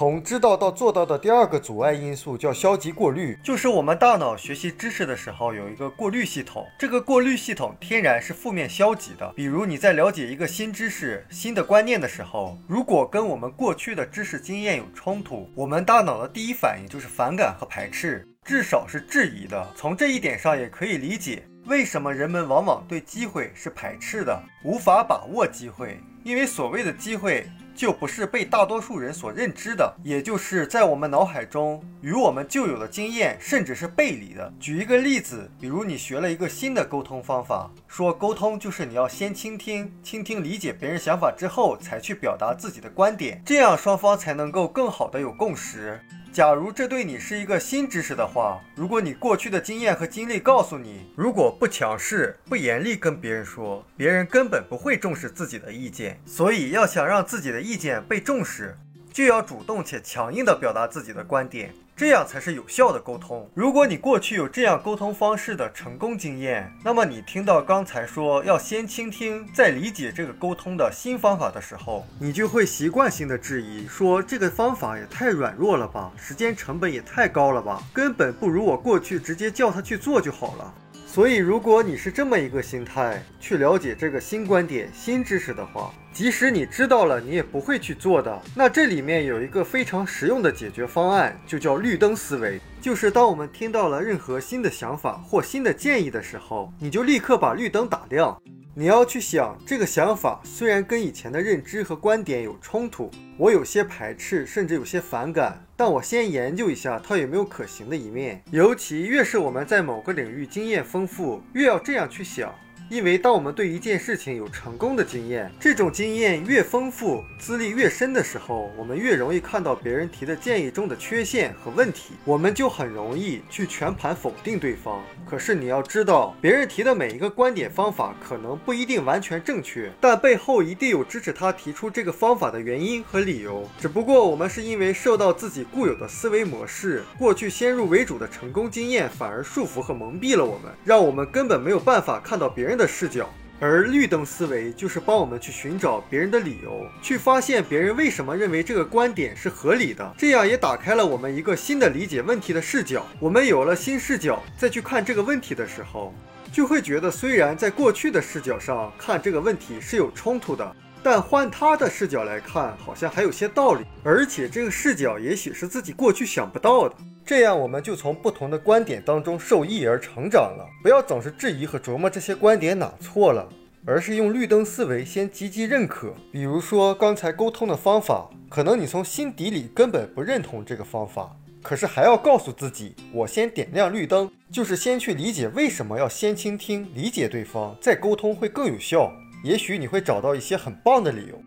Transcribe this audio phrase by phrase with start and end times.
[0.00, 9.30] 从知道到做到的第二个阻碍因素叫消极过滤，就是我们大脑学习知识的时候有一个过滤系统，这个过滤系统天然是负面消极的。
[9.36, 19.70] 比如你在了解一个新知识、新的观念的时候，如果跟我们过去的知识经验有冲突，我们大脑的第一反应就是反感和排斥，至少是质疑的。
[19.76, 21.44] 从这一点上也可以理解。
[21.66, 26.00] 为什么人们往往对机会是排斥的，无法把握机会？
[26.24, 27.46] 因为所谓的机会，
[27.80, 34.52] 就不是被大多数人所认知的，也就是在我们脑海中与我们旧有的经验甚至是背离的。
[34.60, 45.98] 举一个例子，比如你学了一个新的沟通方法，说沟通就是你要先倾听，倾听理解别人想法之后，才去表达自己的观点，这样双方才能够更好的有共识。
[46.32, 56.20] 假如这对你是一个新知识的话，如果你过去的经验和经历告诉你，如果不强势、不严厉跟别人说，别人根本不会重视自己的意见。
[56.24, 58.76] 所以，要想让自己的意见被重视，
[59.12, 61.74] 就要主动且强硬地表达自己的观点。
[62.00, 63.46] 这样才是有效的沟通。
[63.52, 80.74] 如果你过去有这样沟通方式的成功经验，那么你听到刚才说要先倾听再理解这个沟通的新方法的时候，你就会习惯性的质疑，说这个方法也太软弱了吧，时间成本也太高了吧，根本不如我过去直接叫他去做就好了。
[81.12, 88.40] 所以，如果你是这么一个心态去了解这个新观点、新知识的话，即使你知道了，你也不会去做的。
[88.54, 92.60] 那这里面有一个非常实用的解决方案，就叫绿灯思维。
[92.80, 98.40] 就是当我们听到了任何新的想法或新的建议的时候，你就立刻把绿灯打亮。
[98.72, 108.40] 你要去想，这个想法虽然跟以前的认知和观点有冲突，我有些排斥，甚至有些反感，但我先研究一下它有没有可行的一面。
[108.52, 112.54] 尤其越是我们在某个领域经验丰富，越要这样去想。
[112.90, 125.00] 因为当我们对一件事情有成功的经验，这种经验越丰富、资历越深的时候，我们越容易看到别人提的建议中的缺陷和问题，我们就很容易去全盘否定对方。
[125.24, 133.70] 可是你要知道，别人提的每一个观点方法可能不一定完全正确，但背后一定有支持他提出这个方法的原因和理由。
[133.78, 142.79] 只不过我们是因为受到自己固有的思维模式、过去先入为主的成功经验，反而束缚和蒙蔽了我们，让我们根本没有办法看到别人。
[142.80, 143.28] 的视角，
[143.60, 153.06] 而绿灯思维就是帮我们去寻找别人的理由，去发现别人为什么认为这个观点是合理的，这样也打开了我们一个新的理解问题的视角。
[153.18, 156.14] 我们有了新视角，再去看这个问题的时候，
[156.50, 160.74] 就会觉得虽然在过去的视角上看这个问题是有冲突的。
[161.02, 166.94] 但换他的视角来看，好像还有些道理，而且这个视角也许是自己过去想不到的。
[167.30, 170.68] 这样，我们就从不同的观点当中受益而成长了。
[170.82, 173.48] 不要总是质疑和琢磨这些观点哪错了，
[173.86, 176.12] 而是用绿灯思维先积极认可。
[176.32, 181.30] 比如说刚才沟通的方法，可能你从心底里根本不认同这个方法，
[181.62, 189.08] 可是还要告诉自己，我先点亮绿灯，就是先去理解为什么要先倾听、理解对方，再沟通会更有效。
[189.44, 191.40] 也许你会找到一些很棒的理由，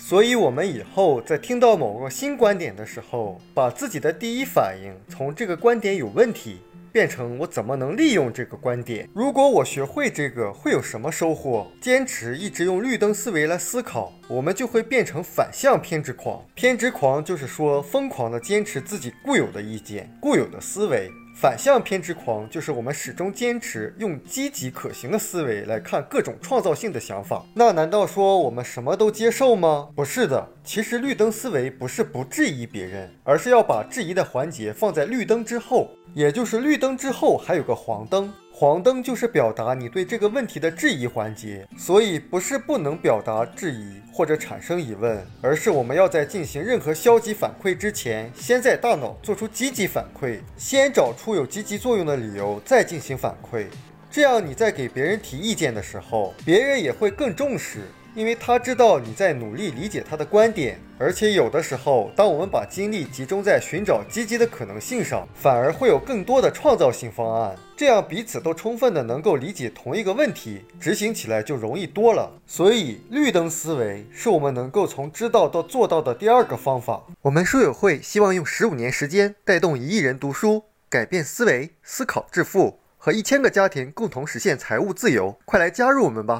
[0.00, 6.60] 所以，我们以后在听到某个新观点的时候，把自己的第一反应从这个观点有问题，
[6.92, 9.08] 变成我怎么能利用这个观点？
[9.12, 11.66] 如果我学会这个，会有什么收获？
[11.80, 16.42] 坚持一直用绿灯思维来思考，我们就会变成反向偏执狂。
[16.54, 21.10] 偏执狂就是说，疯狂的坚持自己固有的意见、固有的思维。
[21.40, 27.46] 反向偏执狂就是我们始终坚持用积极可行的思维来看各种创造性的想法。
[27.54, 29.88] 那难道说我们什么都接受吗？
[29.94, 38.32] 不是的，其实绿灯思维不是不质疑别人，而是要把质疑的环节放在绿灯之后，也就是绿灯之后还有个黄灯。
[38.60, 53.66] 黄灯就是表达你对这个问题的质疑环节，所以不是不能表达质疑或者产生疑问，而是我们要在进行任何消极反馈之前，先在大脑做出积极反馈，先找出有积极作用的理由，再进行反馈。
[54.10, 57.82] 这样你在给别人提意见的时候，别人也会更重视。
[58.18, 67.54] 因为他知道你在努力理解他的观点，而且有的时候，当我们把精力集中在寻找积极的可能性上，反而会有更多的创造性方案。
[67.76, 72.28] 这样彼此都充分的能够理解同一个问题，执行起来就容易多了。
[72.44, 77.04] 所以，绿灯思维是我们能够从知道到做到的第二个方法。
[77.22, 85.38] 我们书友会希望用十五年时间带动一亿人读书，改变思维，思考致富，和一千个家庭共同实现财务自由。
[85.44, 86.36] 快来加入我们吧！